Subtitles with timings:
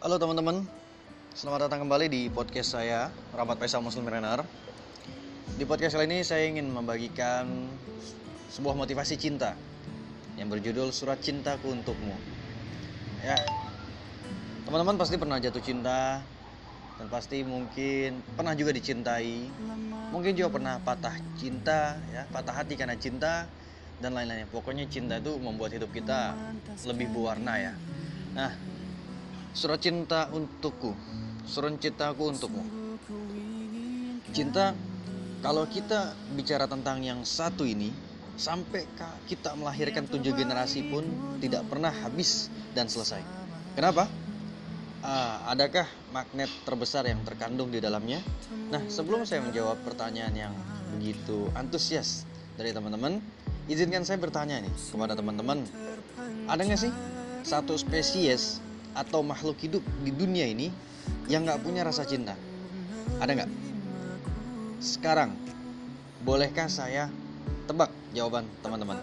[0.00, 0.64] Halo teman-teman,
[1.36, 4.40] selamat datang kembali di podcast saya, Rahmat Faisal Muslim Trainer.
[5.60, 7.44] Di podcast kali ini saya ingin membagikan
[8.48, 9.52] sebuah motivasi cinta
[10.40, 12.16] yang berjudul Surat Cintaku Untukmu.
[13.20, 13.44] Ya,
[14.64, 16.24] teman-teman pasti pernah jatuh cinta
[16.96, 19.52] dan pasti mungkin pernah juga dicintai,
[20.16, 23.44] mungkin juga pernah patah cinta, ya patah hati karena cinta
[24.00, 24.48] dan lain-lainnya.
[24.48, 26.32] Pokoknya cinta itu membuat hidup kita
[26.88, 27.72] lebih berwarna ya.
[28.32, 28.79] Nah,
[29.50, 30.94] Surat cinta untukku
[31.42, 32.62] Surat cintaku untukmu
[34.30, 34.78] Cinta
[35.42, 37.90] Kalau kita bicara tentang yang satu ini
[38.38, 38.86] Sampai
[39.26, 41.02] kita melahirkan tujuh generasi pun
[41.42, 42.46] Tidak pernah habis
[42.78, 43.20] dan selesai
[43.74, 44.06] Kenapa?
[45.00, 48.20] Uh, adakah magnet terbesar yang terkandung di dalamnya?
[48.68, 50.52] Nah, sebelum saya menjawab pertanyaan yang
[50.92, 52.28] begitu antusias
[52.60, 53.16] dari teman-teman,
[53.64, 55.64] izinkan saya bertanya nih kepada teman-teman,
[56.44, 56.92] ada nggak sih
[57.48, 58.60] satu spesies
[58.94, 60.70] atau makhluk hidup di dunia ini
[61.30, 62.34] yang nggak punya rasa cinta?
[63.22, 63.50] Ada nggak?
[64.80, 65.36] Sekarang,
[66.24, 67.12] bolehkah saya
[67.68, 68.98] tebak jawaban teman-teman?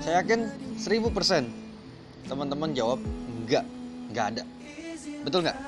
[0.00, 3.64] Saya yakin 1000% teman-teman jawab enggak,
[4.12, 4.42] nggak ada.
[5.24, 5.58] Betul nggak?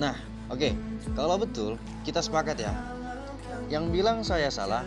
[0.00, 0.16] Nah,
[0.48, 0.58] oke.
[0.58, 0.72] Okay.
[1.16, 1.72] Kalau betul,
[2.06, 2.72] kita sepakat ya.
[3.70, 4.86] Yang bilang saya salah,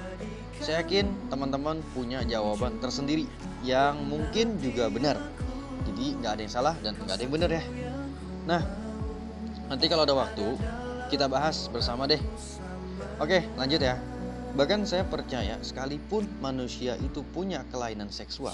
[0.64, 3.28] saya yakin teman-teman punya jawaban tersendiri
[3.64, 5.20] yang mungkin juga benar
[5.88, 7.64] jadi nggak ada yang salah dan nggak ada yang benar ya.
[8.48, 8.62] Nah
[9.68, 10.46] nanti kalau ada waktu
[11.12, 12.20] kita bahas bersama deh.
[13.20, 14.00] Oke lanjut ya.
[14.54, 18.54] Bahkan saya percaya sekalipun manusia itu punya kelainan seksual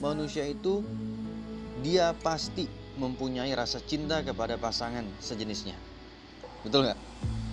[0.00, 0.84] manusia itu
[1.80, 5.76] dia pasti mempunyai rasa cinta kepada pasangan sejenisnya.
[6.64, 6.98] Betul nggak?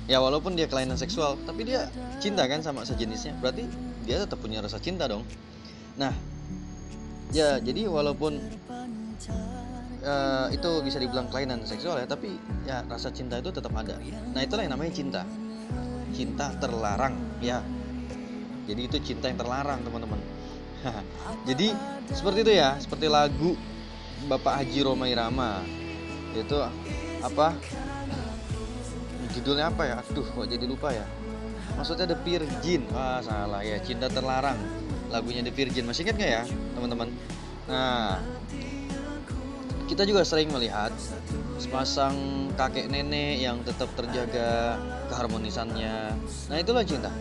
[0.07, 1.87] Ya walaupun dia kelainan seksual tapi dia
[2.19, 3.35] cinta kan sama sejenisnya.
[3.39, 3.67] Berarti
[4.07, 5.23] dia tetap punya rasa cinta dong.
[5.99, 6.11] Nah
[7.33, 8.37] ya jadi walaupun
[10.05, 12.37] uh, itu bisa dibilang kelainan seksual ya tapi
[12.69, 13.97] ya rasa cinta itu tetap ada.
[14.31, 15.21] Nah itulah yang namanya cinta.
[16.13, 17.65] Cinta terlarang ya.
[18.69, 20.21] Jadi itu cinta yang terlarang teman-teman.
[21.49, 21.73] Jadi
[22.13, 23.57] seperti itu ya seperti lagu
[24.29, 25.65] Bapak Haji Roma Irama.
[26.37, 26.61] Itu
[27.23, 27.57] apa?
[29.33, 29.95] Judulnya apa ya?
[30.05, 31.09] Aduh kok jadi lupa ya?
[31.73, 32.85] Maksudnya The Virgin.
[32.93, 34.61] Ah salah ya cinta terlarang
[35.13, 36.43] lagunya The Virgin masih ingat nggak ya
[36.73, 37.13] teman-teman
[37.69, 38.17] nah
[39.85, 40.89] kita juga sering melihat
[41.61, 44.81] sepasang kakek nenek yang tetap terjaga
[45.11, 46.17] keharmonisannya.
[46.49, 47.13] Nah, itulah cinta.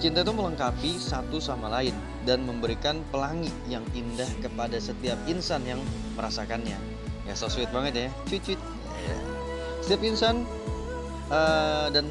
[0.00, 1.92] Cinta itu melengkapi satu sama lain
[2.24, 5.78] dan memberikan pelangi yang indah kepada setiap insan yang
[6.16, 6.74] merasakannya.
[7.28, 8.08] Ya, so sweet banget ya.
[8.26, 8.58] Cuit-cuit.
[9.06, 9.16] Ya.
[9.84, 10.48] Setiap insan
[11.28, 12.08] uh, dan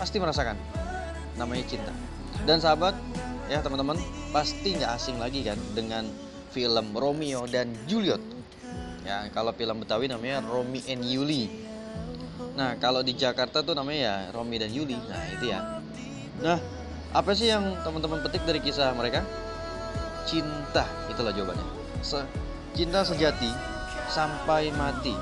[0.00, 0.56] pasti merasakan
[1.36, 1.92] namanya cinta.
[2.48, 2.96] Dan sahabat,
[3.48, 3.96] ya teman-teman,
[4.30, 6.04] pasti nggak asing lagi kan dengan
[6.52, 8.20] film Romeo dan Juliet.
[9.08, 11.48] Ya kalau film Betawi namanya Romi and Yuli.
[12.60, 15.00] Nah kalau di Jakarta tuh namanya ya Romi dan Yuli.
[15.00, 15.80] Nah itu ya.
[16.44, 16.60] Nah
[17.16, 19.24] apa sih yang teman-teman petik dari kisah mereka?
[20.28, 21.64] Cinta itulah jawabannya.
[22.04, 22.20] Se
[22.76, 23.48] cinta sejati
[24.12, 25.16] sampai mati.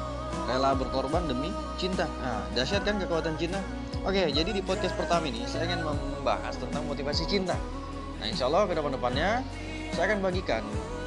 [0.51, 2.11] Rela berkorban demi cinta.
[2.19, 3.63] Nah dahsyat kan kekuatan cinta?
[4.03, 7.55] Oke jadi di podcast pertama ini saya ingin membahas tentang motivasi cinta
[8.17, 9.45] nah insya Allah ke depan-depannya
[9.93, 10.63] saya akan bagikan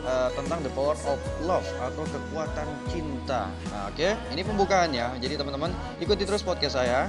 [0.06, 3.52] uh, tentang the power of love atau kekuatan cinta.
[3.70, 4.18] Nah, oke, okay?
[4.34, 5.22] ini pembukaannya.
[5.22, 5.72] Jadi teman-teman
[6.02, 7.06] ikuti terus podcast saya.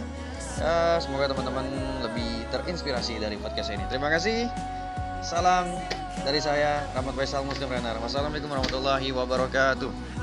[0.61, 1.65] Uh, semoga teman-teman
[2.05, 3.85] lebih terinspirasi dari podcast ini.
[3.89, 4.45] Terima kasih.
[5.25, 5.69] Salam
[6.25, 7.97] dari saya Rahmat Faisal Muslim Renner.
[8.01, 10.20] Wassalamualaikum warahmatullahi wabarakatuh.